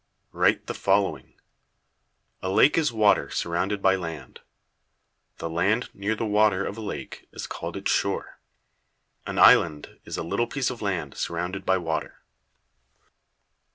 Write 0.31 0.65
the 0.65 0.73
following: 0.73 1.35
A 2.41 2.49
lake 2.49 2.75
is 2.75 2.91
water 2.91 3.29
surrounded 3.29 3.83
by 3.83 3.95
land. 3.95 4.39
The 5.37 5.47
land 5.47 5.91
near 5.93 6.15
the 6.15 6.25
water 6.25 6.65
of 6.65 6.75
a 6.75 6.81
lake 6.81 7.27
is 7.31 7.45
called 7.45 7.77
its 7.77 7.91
shore. 7.91 8.39
An 9.27 9.37
island 9.37 9.99
is 10.03 10.17
a 10.17 10.23
little 10.23 10.47
piece 10.47 10.71
of 10.71 10.81
land 10.81 11.15
surrounded 11.15 11.67
by 11.67 11.77
water. 11.77 12.23